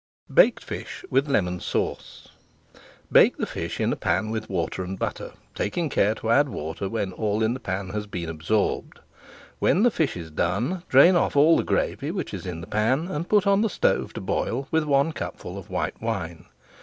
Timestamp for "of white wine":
15.55-16.45